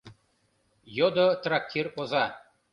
[0.97, 2.25] —йодо трактир оза.